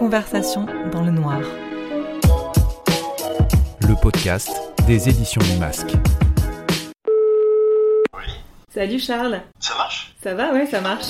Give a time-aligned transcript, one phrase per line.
[0.00, 1.40] Conversation dans le noir.
[3.86, 4.50] Le podcast
[4.86, 5.92] des éditions du Masque.
[8.72, 9.42] Salut Charles.
[9.58, 10.14] Ça marche?
[10.22, 11.08] Ça va, ouais, ça marche.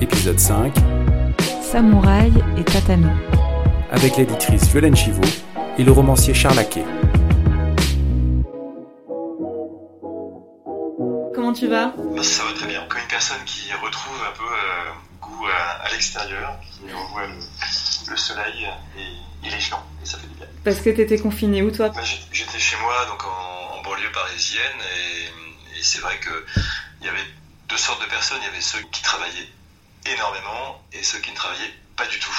[0.00, 0.72] Épisode 5
[1.60, 3.10] Samouraï et tatami.
[3.90, 5.20] avec l'éditrice Violaine Chivot
[5.76, 6.84] et le romancier Charles Aquet.
[11.34, 11.92] Comment tu vas?
[12.14, 12.82] Bah, Ça va très bien.
[12.88, 14.92] Comme une personne qui retrouve un peu euh,
[15.98, 17.34] l'extérieur, qui revoit le,
[18.10, 20.46] le soleil et, et les gens, et ça fait du bien.
[20.64, 21.88] Parce que t'étais confiné où toi?
[21.90, 22.02] Bah,
[22.32, 27.26] J'étais chez moi, donc en, en banlieue parisienne, et, et c'est vrai qu'il y avait
[27.68, 28.38] deux sortes de personnes.
[28.42, 29.48] Il y avait ceux qui travaillaient
[30.06, 32.38] énormément et ceux qui ne travaillaient pas du tout.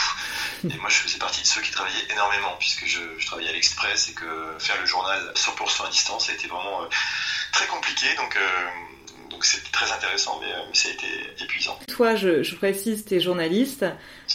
[0.63, 3.53] Et moi, je faisais partie de ceux qui travaillaient énormément, puisque je, je travaillais à
[3.53, 6.87] l'Express et que faire le journal 100% à distance a été vraiment euh,
[7.51, 8.07] très compliqué.
[8.15, 8.69] Donc, euh,
[9.39, 11.07] donc c'était très intéressant, mais, euh, mais ça a été
[11.41, 11.79] épuisant.
[11.87, 13.85] Toi, je, je précise, t'es journaliste,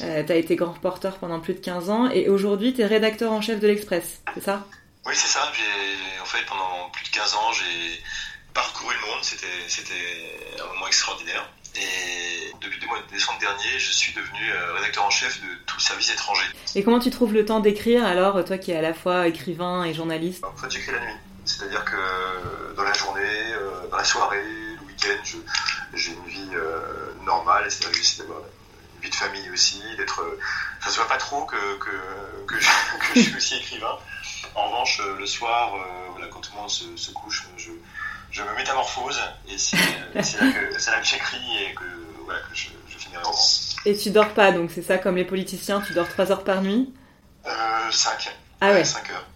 [0.01, 3.43] euh, t'as été grand reporter pendant plus de 15 ans, et aujourd'hui t'es rédacteur en
[3.43, 4.67] chef de l'Express, c'est ça?
[5.05, 5.53] Oui, c'est ça.
[5.53, 8.03] J'ai, en fait, pendant plus de 15 ans, j'ai
[8.55, 9.19] parcouru le monde.
[9.20, 9.47] C'était,
[10.59, 11.53] un moment extraordinaire.
[11.77, 15.48] Et depuis le mois de décembre dernier, je suis devenu euh, rédacteur en chef de
[15.67, 16.47] tout le service étranger.
[16.75, 19.84] Et comment tu trouves le temps d'écrire alors, toi qui es à la fois écrivain
[19.84, 20.43] et journaliste?
[20.45, 21.19] En fait, j'écris la nuit.
[21.45, 23.53] C'est-à-dire que dans la journée,
[23.91, 24.43] dans la soirée,
[25.94, 27.70] j'ai une vie euh, normale.
[27.70, 30.20] C'est-à-dire que j'essaie d'avoir une vie de famille aussi, d'être.
[30.20, 30.38] euh,
[30.83, 31.91] ça se voit pas trop que, que,
[32.47, 32.69] que, je,
[33.00, 33.97] que je suis aussi écrivain.
[34.55, 35.72] En revanche, euh, le soir,
[36.12, 37.70] voilà, quand tout le monde se, se couche, je,
[38.30, 41.84] je me métamorphose et c'est là que, j'écris et que,
[42.25, 43.38] voilà, que je, je finis un roman.
[43.86, 46.62] Et tu dors pas, donc c'est ça comme les politiciens, tu dors 3 heures par
[46.62, 46.92] nuit?
[47.47, 48.34] Euh, 5.
[48.60, 49.27] Ah ouais 5 heures.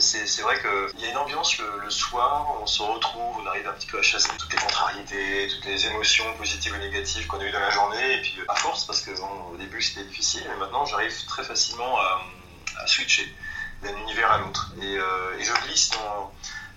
[0.00, 3.72] C'est vrai qu'il y a une ambiance le, soir, on se retrouve, on arrive un
[3.72, 7.44] petit peu à chasser toutes les contrariétés, toutes les émotions positives ou négatives qu'on a
[7.44, 10.44] eues dans la journée, et puis à force, parce que bon, au début c'était difficile,
[10.48, 13.34] mais maintenant j'arrive très facilement à, switcher
[13.82, 14.72] d'un univers à l'autre.
[14.80, 16.32] Et, euh, je glisse dans,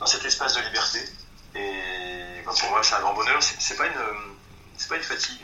[0.05, 0.99] cet espace de liberté,
[1.55, 3.93] et pour moi c'est un grand bonheur, c'est pas une...
[4.75, 5.39] C'est pas une fatigue,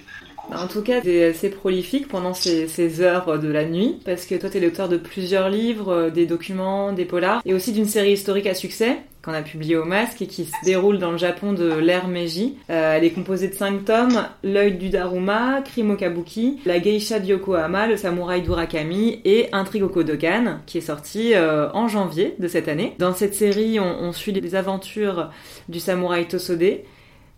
[0.55, 4.35] En tout cas, t'es assez prolifique pendant ces, ces heures de la nuit, parce que
[4.35, 8.13] toi, t'es l'auteur de plusieurs livres, euh, des documents, des polars, et aussi d'une série
[8.13, 11.53] historique à succès qu'on a publiée au Masque et qui se déroule dans le Japon
[11.53, 12.55] de l'ère Meiji.
[12.69, 17.19] Euh, elle est composée de cinq tomes L'œil du Daruma, Crime au Kabuki, La geisha
[17.19, 22.35] de Yokohama, Le samouraï d'Urakami et Intrigue au Kodokan, qui est sorti euh, en janvier
[22.39, 22.95] de cette année.
[22.97, 25.29] Dans cette série, on, on suit les aventures
[25.67, 26.79] du samouraï Tosode,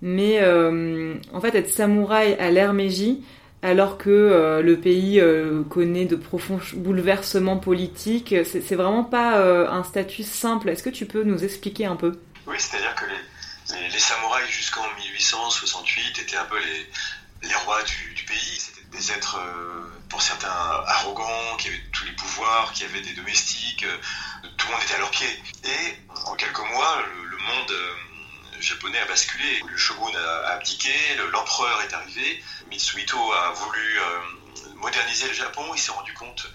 [0.01, 3.23] mais euh, en fait être samouraï à l'ère Meiji
[3.63, 9.69] alors que euh, le pays euh, connaît de profonds bouleversements politiques, c'est vraiment pas euh,
[9.69, 10.69] un statut simple.
[10.69, 12.19] Est-ce que tu peux nous expliquer un peu?
[12.47, 18.13] Oui, c'est-à-dire que les, les, samouraïs jusqu'en 1868 étaient un peu les, les rois du,
[18.15, 18.57] du pays.
[18.57, 20.49] C'était des êtres, euh, pour certains,
[20.87, 24.95] arrogants, qui avaient tous les pouvoirs, qui avaient des domestiques, euh, tout le monde était
[24.95, 25.39] à leurs pieds.
[25.65, 27.73] Et en quelques mois, le, le monde
[28.61, 29.61] japonais a basculé.
[29.67, 34.19] Le shogun a, abdiqué, le- l'empereur est arrivé, Mitsuhito a voulu euh,
[34.75, 36.45] moderniser le Japon, il s'est rendu compte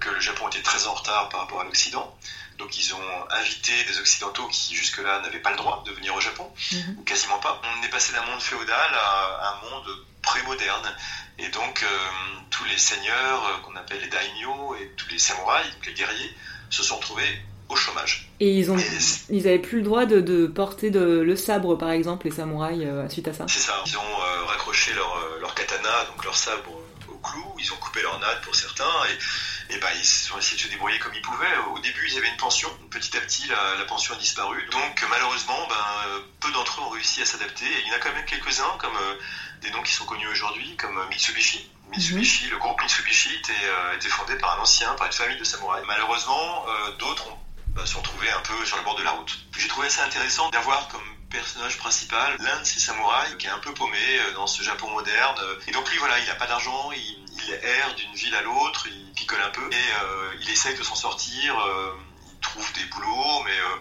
[0.00, 2.16] que le Japon était très en retard par rapport à l'Occident.
[2.58, 6.20] Donc ils ont invité des Occidentaux qui jusque-là n'avaient pas le droit de venir au
[6.20, 6.96] Japon, Mhm.
[6.98, 7.60] ou quasiment pas.
[7.64, 9.86] On est passé d'un monde féodal à un monde
[10.22, 10.96] pré-moderne.
[11.38, 12.08] Et donc euh,
[12.50, 16.36] tous les seigneurs euh, qu'on appelle les daimyo et tous les samouraïs, donc les guerriers,
[16.68, 18.27] se sont retrouvés au chômage.
[18.40, 21.36] Et ils ont, Et c'est ils avaient plus le droit de, de porter de, le
[21.36, 23.46] sabre par exemple, les samouraïs euh, suite à ça.
[23.48, 23.82] c'est ça.
[23.84, 26.70] Ils ont euh, raccroché leur, euh, leur katana, donc leur sabre
[27.08, 27.44] au clou.
[27.58, 28.84] Ils ont coupé leur natte pour certains.
[29.10, 31.56] Et, et ben, ils ont essayé de se débrouiller comme ils pouvaient.
[31.74, 32.68] Au début, ils avaient une pension.
[32.90, 34.64] Petit à petit, la, la pension a disparu.
[34.70, 37.64] Donc, malheureusement, ben, peu d'entre eux ont réussi à s'adapter.
[37.64, 39.14] Et il y en a quand même quelques-uns, comme euh,
[39.62, 41.68] des noms qui sont connus aujourd'hui, comme Mitsubishi.
[41.90, 45.84] Mitsubishi, le groupe Mitsubishi était, était fondé par un ancien, par une famille de samouraïs.
[45.88, 46.66] Malheureusement,
[46.98, 47.47] d'autres ont bah,
[47.80, 49.38] se sont retrouvés un peu sur le bord de la route.
[49.56, 53.58] J'ai trouvé ça intéressant d'avoir comme personnage principal l'un de ces samouraïs qui est un
[53.58, 55.36] peu paumé euh, dans ce Japon moderne.
[55.66, 57.24] Et donc lui, voilà, il n'a pas d'argent, il,
[57.62, 60.94] erre d'une ville à l'autre, il picole un peu et euh, il essaye de s'en
[60.94, 61.58] sortir.
[61.58, 61.94] euh,
[62.30, 63.80] il trouve des boulots, mais euh,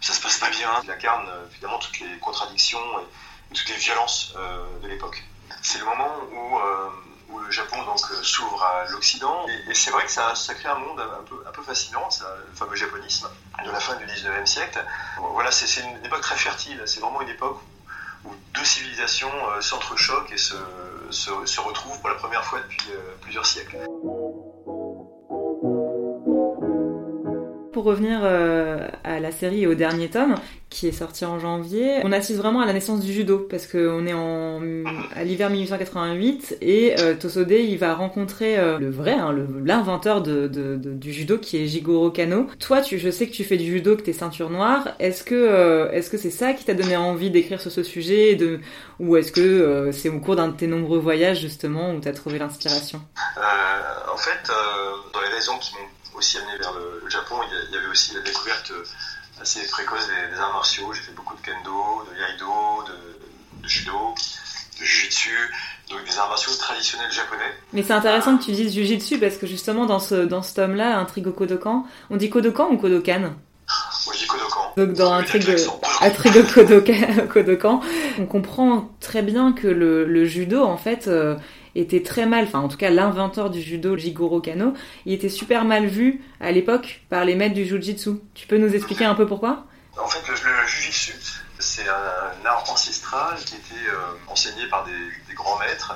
[0.00, 0.70] ça se passe pas bien.
[0.84, 5.22] Il incarne euh, évidemment toutes les contradictions et toutes les violences euh, de l'époque.
[5.62, 6.90] C'est le moment où, euh,
[7.28, 10.78] où le Japon donc euh, s'ouvre à l'Occident et, c'est vrai que ça, crée un
[10.78, 13.28] monde un peu, fascinant, le fameux japonisme
[13.64, 14.84] de la fin du 19e siècle.
[15.32, 17.60] Voilà, c'est une époque très fertile, c'est vraiment une époque
[18.24, 23.46] où, deux civilisations euh, s'entrechoquent et se retrouvent pour la première fois depuis euh, plusieurs
[23.46, 23.76] siècles.
[27.78, 30.34] Pour revenir à la série et au dernier tome,
[30.68, 34.04] qui est sorti en janvier, on assiste vraiment à la naissance du judo parce qu'on
[34.04, 39.32] est à l'hiver 1888 et euh, Tosode il va rencontrer euh, le vrai, hein,
[39.64, 42.48] l'inventeur du judo qui est Jigoro Kano.
[42.58, 44.88] Toi, je sais que tu fais du judo, que t'es ceinture noire.
[44.98, 48.36] Est-ce que euh, c'est ça qui t'a donné envie d'écrire sur ce sujet
[48.98, 52.40] ou est-ce que c'est au cours d'un de tes nombreux voyages justement où t'as trouvé
[52.40, 53.00] l'inspiration?
[53.36, 54.50] En fait,
[55.14, 58.20] dans les raisons qui m'ont aussi amené vers le, Japon, il y, avait aussi la
[58.20, 58.72] découverte
[59.40, 60.92] assez précoce des, arts martiaux.
[60.92, 62.84] J'ai fait beaucoup de kendo, de yaido,
[63.62, 64.14] de, judo,
[64.78, 65.30] de jujitsu,
[65.88, 67.54] donc des arts martiaux traditionnels japonais.
[67.72, 70.98] Mais c'est intéressant que tu dises jujitsu parce que justement dans ce, dans ce tome-là,
[70.98, 73.20] Intrigue Kodokan, on dit Kodokan ou Kodokan?
[73.20, 73.32] Moi
[74.12, 74.72] je dis Kodokan.
[74.76, 75.56] Donc dans Intrigue,
[76.00, 77.80] Intrigue Kodokan, Kodokan,
[78.18, 81.08] on comprend très bien que le, le judo en fait...
[81.08, 81.36] Euh,
[81.80, 84.74] était très mal, enfin en tout cas l'inventeur du judo, Jigoro Kano,
[85.06, 88.10] il était super mal vu à l'époque par les maîtres du jujitsu.
[88.34, 89.64] Tu peux nous expliquer un peu pourquoi?
[89.96, 91.14] En fait, le, jujitsu,
[91.58, 95.94] c'est un art ancestral qui était euh, enseigné par des, grands maîtres,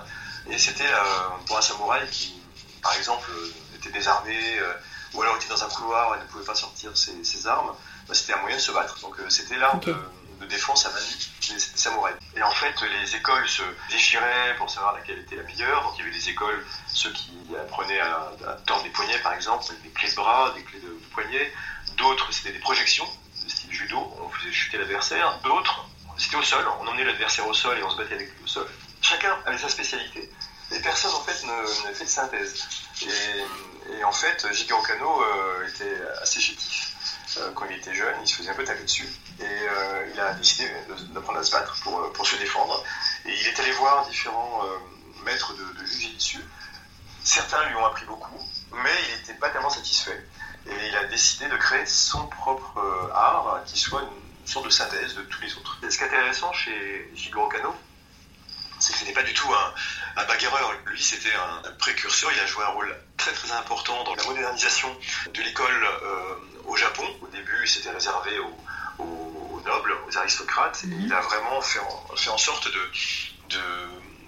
[0.50, 2.40] et c'était euh, pour un samouraï qui,
[2.82, 3.31] par exemple,
[3.76, 4.73] était désarmé, euh,
[5.14, 7.73] ou alors était dans un couloir et ne pouvait pas sortir ses, armes,
[8.08, 8.99] bah, c'était un moyen de se battre.
[9.00, 9.94] Donc c'était l'art de
[10.43, 12.17] de défense à main des, samouraïs.
[12.37, 15.83] Et en fait, les écoles se déchiraient pour savoir laquelle était la meilleure.
[15.83, 18.33] Donc il y avait des écoles, ceux qui apprenaient à,
[18.67, 21.53] tordre des poignets par exemple, des clés de bras, des clés de, poignets.
[21.97, 23.06] D'autres, c'était des projections,
[23.44, 25.39] de style judo, on faisait chuter l'adversaire.
[25.43, 25.87] D'autres,
[26.19, 28.47] c'était au sol, on emmenait l'adversaire au sol et on se battait avec lui au
[28.47, 28.69] sol.
[29.00, 30.31] Chacun avait sa spécialité.
[30.75, 32.67] Et personne en fait ne, fait de synthèse.
[33.03, 36.93] Et, en fait, Jigoro Kano euh, était assez chétif.
[37.38, 39.08] Euh, quand il était jeune, il se faisait un peu taper dessus.
[39.40, 40.69] Et euh, il a décidé
[41.11, 42.82] d'apprendre à se battre pour, euh, pour, se défendre.
[43.26, 44.62] Et il est allé voir différents
[45.25, 46.44] maîtres de, de dessus.
[47.23, 48.38] Certains lui ont appris beaucoup,
[48.73, 50.26] mais il n'était pas tellement satisfait.
[50.67, 55.14] Et il a décidé de créer son propre art qui soit une sorte de synthèse
[55.14, 55.79] de tous les autres.
[55.82, 57.75] Et ce qui est intéressant chez Jigoro Kano,
[58.93, 59.75] que ce n'était pas du tout un,
[60.23, 60.73] un bagarreur.
[60.87, 62.31] Lui, c'était un, précurseur.
[62.33, 64.97] Il a joué un rôle très très important dans la modernisation
[65.33, 65.89] de l'école
[66.67, 67.05] au Japon.
[67.21, 70.83] Au début, c'était réservé aux, nobles, aux aristocrates.
[70.85, 71.03] Et mhm.
[71.06, 72.91] il a vraiment fait en, fait en sorte de,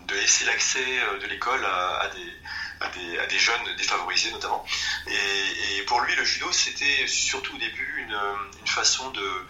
[0.09, 4.65] de, laisser l'accès euh, de l'école à, des, à, des, jeunes défavorisés notamment.
[5.09, 8.19] Et, pour lui, le judo, c'était surtout au début une,
[8.61, 9.47] une façon de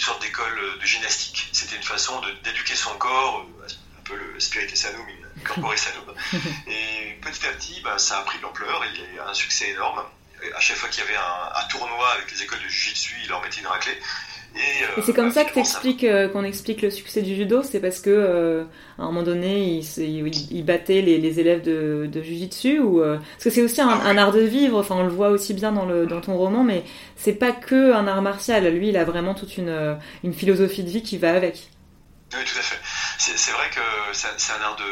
[0.00, 1.48] une sorte d'école de gymnastique.
[1.52, 3.79] C'était une façon d'éduquer son corps, un
[4.10, 5.06] peu le spirit sanum,
[5.44, 6.14] corporé sanum.
[6.66, 9.34] Et petit à petit, bah, ça a pris de l'ampleur, il y a eu un
[9.34, 10.02] succès énorme
[10.56, 13.42] à chaque fois qu'il y avait un, tournoi avec les écoles de jiu-jitsu, il leur
[13.42, 13.98] mettait une raclée.
[14.56, 17.62] Et, euh, c'est comme bah, ça que t'expliques euh, qu'on explique le succès du judo,
[17.62, 18.64] c'est parce que euh,
[18.98, 23.62] à un moment donné, il, battait les, élèves de, de jujitsu ou parce que c'est
[23.62, 24.78] aussi ah un, art de vivre.
[24.78, 26.84] Enfin, on le voit aussi bien dans, le, dans ton roman, mais
[27.16, 28.66] c'est pas que un art martial.
[28.74, 31.70] Lui, il a vraiment toute une, une philosophie de vie qui va avec.
[32.34, 32.78] Oui, tout à fait.
[33.20, 33.80] C'est vrai que
[34.14, 34.84] c'est un art de,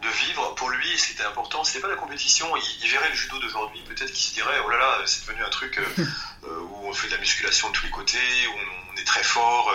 [0.00, 0.54] de, vivre.
[0.54, 2.46] Pour lui, ce qui était important, c'était pas la compétition.
[2.82, 3.82] Il, verrait le judo d'aujourd'hui.
[3.82, 5.84] Peut-être qu'il se dirait, oh là là, c'est devenu un truc euh,
[6.44, 8.58] euh, où on fait de la musculation de tous les côtés, où
[8.94, 9.70] on, est très fort.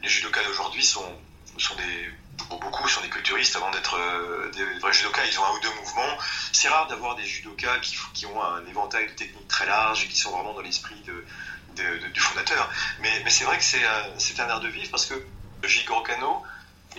[0.00, 1.20] Les judokas d'aujourd'hui sont,
[1.58, 2.10] sont des,
[2.48, 5.26] beaucoup sont des culturistes avant d'être euh, des vrais judokas.
[5.26, 6.18] Ils ont un ou deux mouvements.
[6.52, 10.08] C'est rare d'avoir des judokas qui, qui, ont un éventail de techniques très large et
[10.08, 12.70] qui sont vraiment dans l'esprit de, du fondateur.
[13.00, 15.22] Mais, mais c'est vrai que c'est un art de vivre parce que
[15.68, 16.42] Jigoro Kano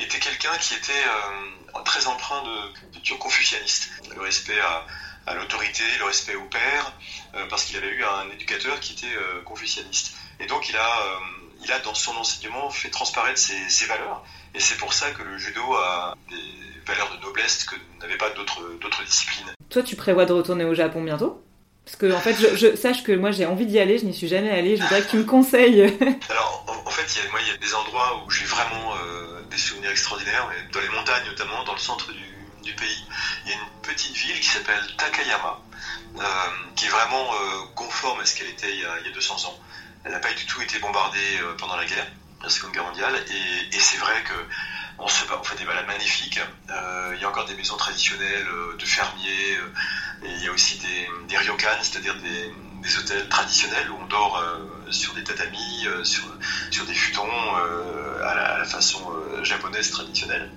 [0.01, 3.89] était quelqu'un qui était euh, très empreint de culture confucianiste.
[4.15, 6.93] Le respect à, l'autorité, le respect au père,
[7.35, 10.15] euh, parce qu'il avait eu un éducateur qui était euh, confucianiste.
[10.39, 11.19] Et donc il a,
[11.63, 14.23] il a dans son enseignement fait transparaître ses, valeurs.
[14.55, 18.31] Et c'est pour ça que le judo a des valeurs de noblesse que n'avaient pas
[18.31, 19.53] d'autres disciplines.
[19.69, 21.43] Toi, tu prévois de retourner au Japon bientôt?
[21.85, 24.29] Parce que en fait, je, sache que moi j'ai envie d'y aller, je n'y suis
[24.29, 25.81] jamais allée, je voudrais que tu me conseilles.
[26.29, 29.91] Alors en, fait, moi il y a des endroits où j'ai vraiment euh, des souvenirs
[29.91, 33.05] extraordinaires, dans les montagnes notamment, dans le centre du, pays.
[33.45, 35.59] Il y a une petite ville qui s'appelle Takayama,
[36.17, 36.23] euh,
[36.75, 39.13] qui est vraiment euh, conforme à ce qu'elle était il y, a, il y, a,
[39.13, 39.59] 200 ans.
[40.05, 42.07] Elle n'a pas du tout été bombardée pendant la guerre,
[42.41, 44.33] la Seconde Guerre mondiale, et c'est vrai que
[44.99, 46.39] on, fait des balades magnifiques.
[46.69, 48.47] il y a encore des maisons traditionnelles
[48.77, 49.57] de fermiers
[50.25, 50.79] et il y a aussi
[51.27, 56.25] des, ryokan, c'est-à-dire des, hôtels traditionnels où on dort euh, sur des tatamis, euh, sur,
[56.85, 58.99] des futons euh, à la, façon
[59.43, 60.49] japonaise traditionnelle.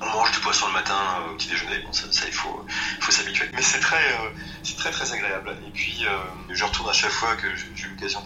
[0.00, 0.96] On mange du poisson le matin
[1.30, 2.66] au petit déjeuner, ça, il faut,
[3.08, 3.48] s'habituer.
[3.54, 5.56] Mais c'est très, très agréable.
[5.66, 6.04] Et puis
[6.50, 8.24] je retourne à chaque fois que j'ai l'occasion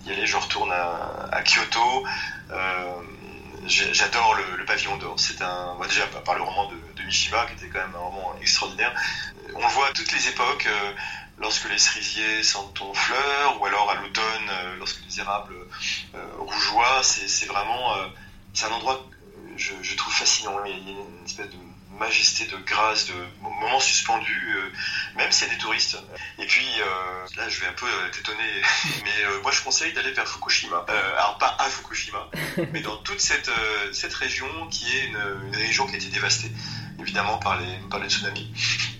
[0.00, 2.06] d'y aller, je retourne à Kyoto.
[3.66, 5.18] J'adore le, pavillon d'or.
[5.18, 8.94] C'est un, déjà par le roman de, Mishima, qui était quand même un roman extraordinaire.
[9.54, 10.66] On le voit à toutes les époques.
[10.66, 10.92] Euh,
[11.38, 15.54] lorsque les cerisiers sentent en fleurs, ou alors à l'automne, lorsque les érables
[16.38, 17.02] rougeoient.
[17.02, 17.94] C'est vraiment,
[18.52, 19.08] c'est un endroit
[19.56, 20.62] je, je, trouve fascinant.
[20.64, 21.56] Il y a une espèce de
[22.00, 25.98] majesté, de grâce, de moments suspendus, euh, même s'il y a des touristes.
[26.38, 28.62] Et puis, euh, là, je vais un peu euh, t'étonner,
[29.04, 30.84] mais moi, je conseille d'aller vers Fukushima.
[30.88, 32.30] alors, pas à Fukushima,
[32.72, 33.50] mais dans toute cette,
[33.92, 36.50] cette région qui est une, région qui a été dévastée,
[36.98, 38.50] évidemment, par les, par les tsunamis.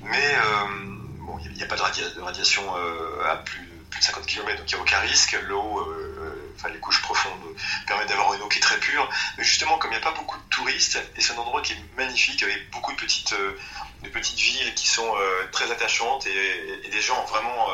[0.03, 0.37] Mais
[1.21, 2.63] bon, il n'y a, pas de, radiation
[3.25, 3.70] à plus,
[4.03, 5.37] 50 km, donc il n'y a aucun risque.
[5.49, 5.87] L'eau
[6.69, 7.33] les couches profondes
[7.87, 9.09] permettent d'avoir une eau qui est très pure.
[9.39, 11.73] Mais justement, comme il n'y a pas beaucoup de touristes, et c'est un endroit qui
[11.73, 13.57] est magnifique avec beaucoup de petites, euh,
[14.03, 17.69] de petites villes qui sont euh, très attachantes et, des gens vraiment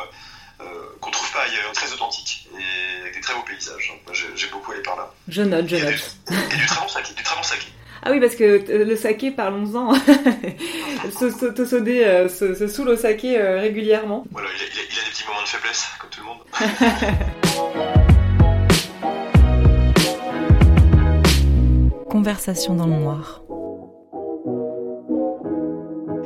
[0.60, 0.64] euh,
[1.00, 3.94] qu'on trouve pas ailleurs, très authentiques et avec des très beaux paysages.
[4.34, 5.12] J'ai beaucoup allé par là.
[5.28, 6.16] Je note, je note.
[6.52, 7.66] Et du, très bon saké, du très bon saké.
[8.02, 9.94] Ah oui, parce que le saké, parlons-en.
[11.56, 14.24] Tosodé se, se saoule au saké régulièrement.
[14.30, 14.95] Voilà, il il,
[15.28, 16.38] moments de faiblesse, comme tout le monde.
[22.10, 23.42] Conversation dans le noir.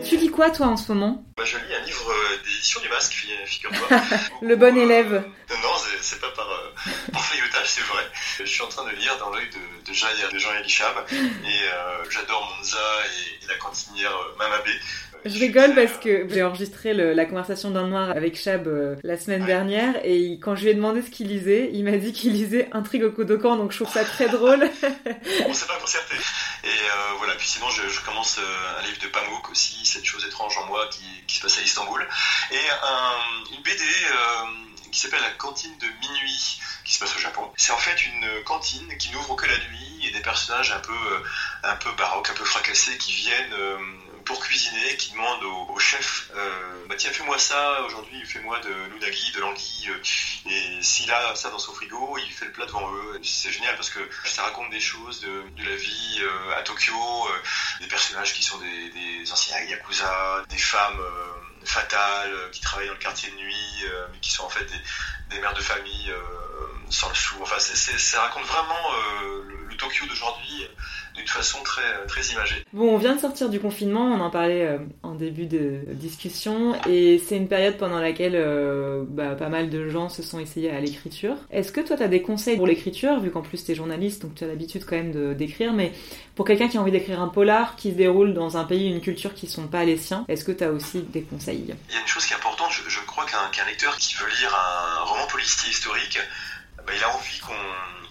[0.04, 1.25] Tu lis quoi toi en ce moment?
[1.37, 4.00] Bah, Je lis un livre euh, d'édition du masque, figure-toi.
[4.42, 5.12] le bon élève.
[5.12, 5.69] Euh, non,
[6.00, 8.04] c'est pas par, euh, par feuilletage, c'est vrai.
[8.38, 11.61] Je suis en train de lire dans l'œil de, de, Jean, de Jean Elichab et
[12.09, 12.78] j'adore Monza
[13.42, 14.73] et, la cantinière Mamabé.
[15.24, 19.18] Je rigole parce que j'ai enregistré la conversation dans le noir avec Chab euh, la
[19.18, 22.32] semaine dernière et quand je lui ai demandé ce qu'il lisait, il m'a dit qu'il
[22.32, 24.68] lisait Intrigue au Kodokan, donc je trouve ça très drôle.
[25.46, 26.16] On s'est pas concerté.
[26.64, 30.04] Et euh, voilà, puis sinon je, je, commence euh, un livre de Pamuk aussi, Cette
[30.04, 32.06] chose étrange en moi qui, qui se passe à Istanbul.
[32.50, 33.84] Et un, une BD
[34.90, 37.48] qui s'appelle La cantine de minuit qui se passe au Japon.
[37.56, 40.92] C'est en fait une cantine qui n'ouvre que la nuit et des personnages un peu,
[41.62, 43.54] un peu baroques, un peu fracassés qui viennent
[44.30, 49.32] pour cuisiner qui demande au, chef euh, bah tiens fais-moi ça aujourd'hui fais-moi de l'unagi
[49.32, 52.88] de l'anguille euh, et s'il a ça dans son frigo il fait le plat devant
[52.92, 53.20] eux.
[53.25, 57.28] C'est génial parce que ça raconte des choses de, la vie euh, à Tokyo
[57.80, 61.02] des personnages qui sont des, anciens yakuza des femmes
[61.64, 64.68] fatales qui travaillent dans le quartier de nuit mais qui sont en fait
[65.30, 66.14] des, mères de famille
[66.88, 67.37] sans le sou.
[67.42, 70.68] Enfin ça raconte vraiment le, Tokyo d'aujourd'hui
[71.20, 72.64] d'une façon très, très imagée.
[72.72, 76.74] Bon, on vient de sortir du confinement, on en parlait euh, en début de discussion,
[76.88, 80.70] et c'est une période pendant laquelle euh, bah, pas mal de gens se sont essayés
[80.70, 81.36] à l'écriture.
[81.50, 84.22] Est-ce que toi, tu as des conseils pour l'écriture, vu qu'en plus tu es journaliste,
[84.22, 85.92] donc tu as l'habitude quand même d'écrire, mais
[86.34, 89.00] pour quelqu'un qui a envie d'écrire un polar qui se déroule dans un pays, une
[89.00, 91.74] culture qui sont pas les siens, est-ce que tu as aussi des conseils?
[91.88, 94.54] Il y a une chose qui est importante, je, crois qu'un lecteur qui veut lire
[94.54, 96.18] un roman policier historique,
[96.78, 97.52] bah, il a envie qu'on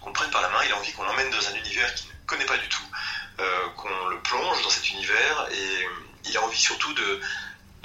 [0.09, 2.45] le prenne par la main, il a envie qu'on l'emmène dans un univers qui connaît
[2.45, 2.83] pas du tout,
[3.39, 5.87] euh, qu'on le plonge dans cet univers et
[6.25, 7.21] il a envie surtout de,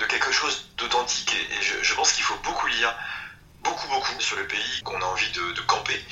[0.08, 1.34] quelque chose d'authentique.
[1.34, 2.94] Et, je, pense qu'il faut beaucoup lire,
[3.62, 6.02] beaucoup, beaucoup sur le pays, qu'on a envie de, camper.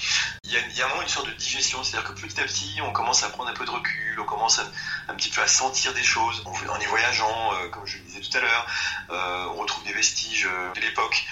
[0.45, 3.23] Il y, a, vraiment une sorte de digestion, c'est-à-dire que petit à petit, on commence
[3.23, 4.61] à prendre un peu de recul, on commence
[5.09, 6.43] un petit peu à sentir des choses.
[6.47, 8.67] En, y voyageant, euh, comme je le disais tout à l'heure,
[9.11, 11.27] euh, on retrouve des vestiges de l'époque.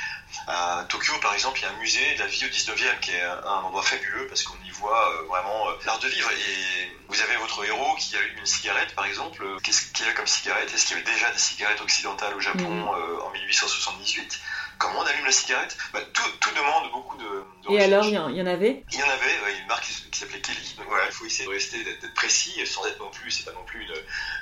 [0.47, 3.13] À Tokyo, par exemple, il y a un musée de la vie au 19e qui
[3.13, 6.31] est un endroit fabuleux parce qu'on y voit euh, vraiment euh, l'art de vivre.
[6.31, 9.45] Et vous avez votre héros qui allume une cigarette, par exemple.
[9.63, 10.73] Qu'est-ce qu'il a comme cigarette?
[10.73, 12.89] Est-ce qu'il y avait déjà des cigarettes occidentales au Japon mm.
[12.89, 14.41] euh, en 1878
[14.79, 15.77] Comment on allume la cigarette?
[15.93, 17.45] Bah, tout, demande beaucoup de.
[17.71, 18.83] et alors, il y, en avait?
[18.91, 20.77] Il y en avait, une marque qui, s'appelait Kelly.
[20.89, 23.65] voilà, il faut essayer de rester, d'être précis, sans être non plus, c'est pas non
[23.65, 23.87] plus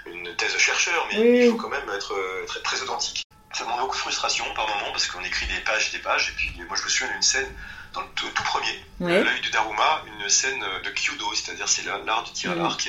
[0.06, 2.14] une, une thèse de chercheur, mais il faut quand même être
[2.46, 3.27] très, très authentique
[3.58, 6.30] ça demande beaucoup de frustration par moment parce qu'on écrit des pages et des pages.
[6.30, 7.52] Et puis moi je me souviens d'une scène
[7.92, 12.32] dans le tout, premier, l'œil de Daruma, une scène de Kyudo, c'est-à-dire c'est l'art du
[12.32, 12.88] tir à l'arc.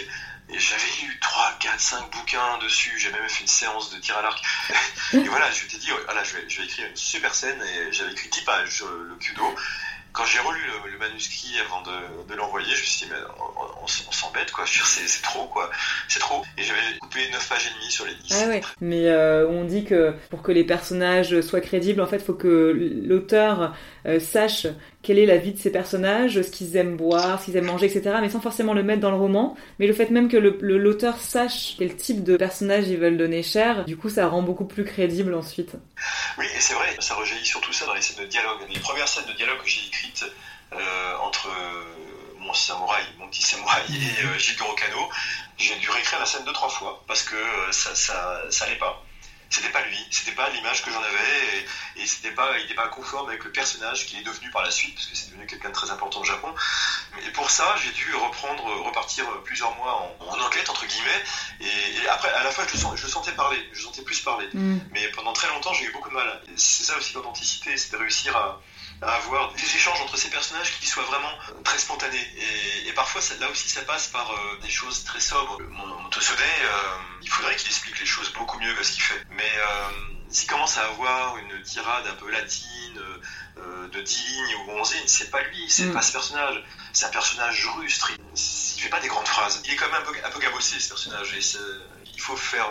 [0.51, 4.17] Et j'avais lu 3, 4, 5 bouquins dessus, j'ai même fait une séance de tir
[4.17, 4.43] à l'arc.
[5.13, 7.93] et voilà, je t'ai dit, voilà, je vais, je vais écrire une super scène et
[7.93, 9.55] j'avais écrit 10 pages le Kyudo
[10.11, 10.59] quand j'ai relu
[10.91, 13.17] le, manuscrit avant de, l'envoyer, je me suis dit, mais
[13.81, 14.65] on, s'embête, quoi.
[14.67, 15.69] C'est trop, quoi.
[16.07, 16.43] C'est trop.
[16.57, 18.33] Et j'avais coupé 9 pages et demie sur les 10.
[18.33, 18.67] Ah.
[18.81, 22.73] Mais euh, on dit que pour que les personnages soient crédibles, en fait, faut que
[23.05, 23.73] l'auteur
[24.05, 24.67] euh, sache
[25.01, 27.85] quelle est la vie de ces personnages, ce qu'ils aiment boire, ce qu'ils aiment manger,
[27.85, 28.17] etc.
[28.21, 29.55] Mais sans forcément le mettre dans le roman.
[29.79, 33.85] Mais le fait même que l'auteur sache quel type de personnage ils veulent donner cher,
[33.85, 35.75] du coup, ça rend beaucoup plus crédible ensuite.
[36.37, 38.59] Oui, et c'est vrai, ça rejaillit surtout ça dans les scènes de dialogue.
[38.69, 40.25] Les premières scènes de dialogue que j'ai écrites
[40.73, 41.83] euh, entre euh,
[42.39, 45.09] mon samouraï, mon petit samouraï et euh, Gilles Kano,
[45.57, 47.35] j'ai dû réécrire la scène deux trois fois parce que
[47.71, 49.03] ça, ça, ça allait pas.
[49.49, 51.65] C'était pas lui, c'était pas l'image que j'en avais,
[51.97, 54.71] et, c'était pas, il n'était pas conforme avec le personnage qu'il est devenu par la
[54.71, 56.53] suite, parce que c'est devenu quelqu'un de très important au Japon.
[57.25, 61.23] Et pour ça, j'ai dû reprendre, repartir plusieurs mois en, enquête entre guillemets,
[61.61, 64.79] et, après, à la fois, je, je sentais parler, je sentais plus parler, mm.
[64.91, 66.41] mais pendant très longtemps, j'ai eu beaucoup de mal.
[66.55, 68.61] C'est ça aussi l'authenticité, c'est de réussir à
[69.01, 71.31] à avoir des échanges entre ces personnages qui soient vraiment
[71.63, 72.27] très spontanés.
[72.85, 75.57] Et, parfois, là aussi, ça passe par euh, des choses très sobres.
[75.69, 79.25] Mon, mon euh, il faudrait qu'il explique les choses beaucoup mieux que ce qu'il fait.
[79.29, 79.89] Mais euh,
[80.29, 82.99] s'il commence à avoir une tirade un peu latine,
[83.91, 85.93] de 10 lignes ou 11 lignes, c'est pas lui, c'est mm.
[85.93, 86.63] pas ce personnage.
[86.93, 88.11] C'est un personnage rustre.
[88.35, 89.61] Il, fait pas des grandes phrases.
[89.65, 91.33] Il est quand même un peu, un peu gabossé, ce personnage.
[91.33, 91.41] Et
[92.13, 92.69] il faut faire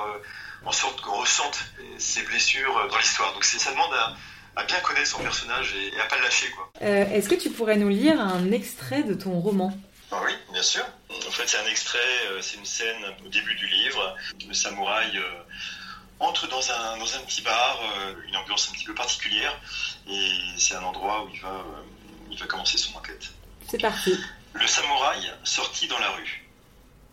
[0.65, 1.59] en sorte qu'on ressente
[1.99, 3.35] ses blessures dans l'histoire.
[3.35, 4.17] Donc ça demande à
[4.59, 6.51] à bien connaître son personnage et, à pas le lâcher.
[6.51, 6.71] quoi.
[6.83, 9.73] Euh, est-ce que tu pourrais nous lire un extrait de ton roman?
[10.11, 10.85] Ah oui, bien sûr.
[11.11, 14.17] En fait, c'est un extrait, euh, c'est une scène au début du livre.
[14.49, 15.23] Le samouraï euh,
[16.19, 17.81] entre dans un, dans un petit bar,
[18.27, 19.57] une ambiance un petit peu particulière,
[20.11, 21.65] et c'est un endroit où il va,
[22.29, 23.31] il va commencer son enquête.
[23.69, 24.19] C'est parti.
[24.55, 26.49] Le samouraï sortit dans la rue.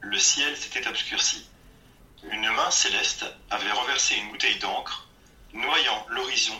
[0.01, 1.47] Le ciel s'était obscurci.
[2.31, 5.07] Une main céleste avait renversé une bouteille d'encre,
[5.53, 6.59] noyant l'horizon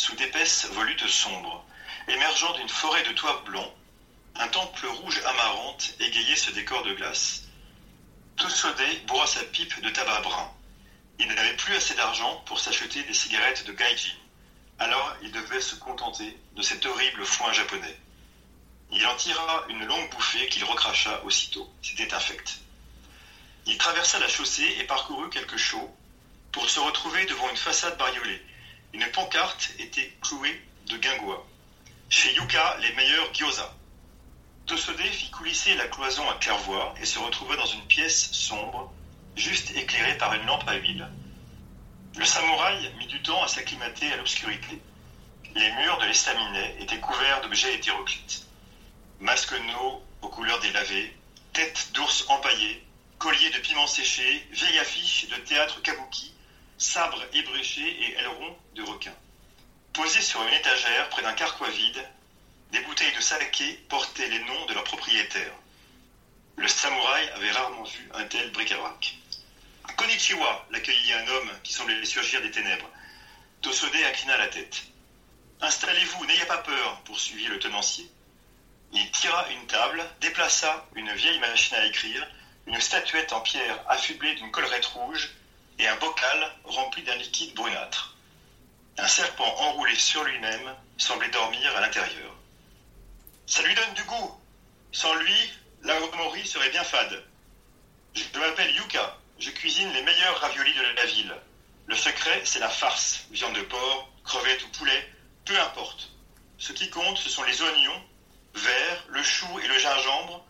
[0.00, 1.62] sous d'épaisses volutes sombres.
[2.08, 3.70] Émergeant d'une forêt de toits blancs,
[4.34, 7.42] un temple rouge amarante égayait ce décor de glace.
[8.36, 10.50] Toussaudé bourra sa pipe de tabac brun.
[11.18, 14.16] Il n'avait plus assez d'argent pour s'acheter des cigarettes de gaijin.
[14.78, 17.98] Alors il devait se contenter de cet horrible foin japonais.
[18.92, 21.70] Il en tira une longue bouffée qu'il recracha aussitôt.
[21.82, 22.60] C'était infect.
[23.66, 25.94] Il traversa la chaussée et parcourut quelques chauds
[26.52, 28.42] pour se retrouver devant une façade bariolée,
[28.92, 31.46] une pancarte était clouée de guingois.
[32.08, 33.74] Chez Yuka, les meilleurs gyoza.
[34.66, 38.92] Tosode fit coulisser la cloison à claire-voie et se retrouva dans une pièce sombre,
[39.36, 41.08] juste éclairée par une lampe à huile.
[42.16, 44.80] Le samouraï mit du temps à s'acclimater à l'obscurité.
[45.54, 48.46] Les murs de l'estaminet étaient couverts d'objets hétéroclites.
[49.20, 49.54] Masques
[50.22, 51.16] aux couleurs délavées,
[51.52, 52.84] têtes d'ours empaillées,
[53.18, 56.32] colliers de piments séchés, vieilles affiches de théâtre kabuki,
[56.80, 59.14] sabre ébréché et aileron de requin.
[59.92, 62.08] Posés sur une étagère près d'un carquois vide,
[62.72, 65.52] des bouteilles de saké portaient les noms de leurs propriétaires.
[66.56, 69.14] Le samouraï avait rarement vu un tel bric-à-brac.
[69.96, 72.88] Konnichiwa, l'accueillit un homme qui semblait surgir des ténèbres.
[73.60, 74.82] Tosode inclina la tête.
[75.60, 78.10] Installez-vous, n'ayez pas peur, poursuivit le tenancier.
[78.92, 82.26] Il tira une table, déplaça une vieille machine à écrire,
[82.66, 85.28] une statuette en pierre affublée d'une collerette rouge
[85.80, 88.14] et un bocal rempli d'un liquide brunâtre.
[88.98, 92.34] Un serpent enroulé sur lui-même semblait dormir à l'intérieur.
[93.46, 94.40] Ça lui donne du goût.
[94.92, 97.24] Sans lui, la mori serait bien fade.
[98.14, 99.16] Je m'appelle Yuka.
[99.38, 101.34] Je cuisine les meilleurs raviolis de la ville.
[101.86, 103.24] Le secret, c'est la farce.
[103.30, 105.10] Viande de porc, crevettes ou poulet,
[105.46, 106.10] peu importe.
[106.58, 108.04] Ce qui compte, ce sont les oignons,
[108.54, 110.44] verre, le chou et le gingembre,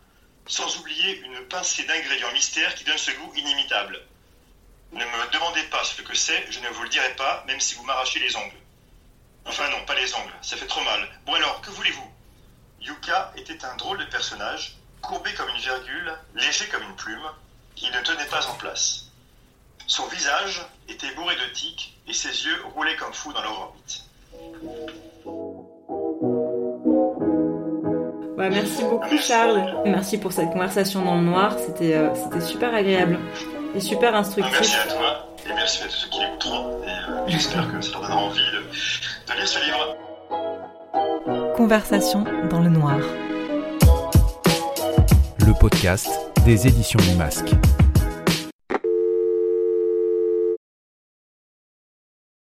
[0.48, 4.04] sans oublier une pincée d'ingrédients mystères qui donnent ce goût inimitable.
[4.92, 7.76] Ne me demandez pas ce que c'est, je ne vous le dirai pas, même si
[7.76, 8.57] vous m'arrachez les ongles.
[9.46, 11.09] Enfin non, pas les ongles, ça fait trop mal.
[11.26, 12.11] Bon alors, que voulez-vous?
[12.81, 17.31] Yuka était un drôle de personnage, courbé comme une virgule, léger comme une plume,
[17.76, 19.07] qui ne tenait pas en place.
[19.87, 24.05] Son visage était bourré de tiques et ses yeux roulaient comme fous dans leur orbite.
[28.50, 29.83] merci beaucoup Charles.
[29.85, 33.18] Merci pour cette conversation dans le noir, c'était euh, super agréable
[33.74, 34.52] et super instructif.
[34.52, 36.83] Merci à toi et merci à tous ceux qui l'écouteront.
[36.83, 39.96] Et euh, j'espère que ça leur donnera envie de, de lire ce livre.
[41.56, 42.98] Conversation dans le noir.
[45.46, 46.09] Le podcast
[46.44, 47.50] des éditions du Masque.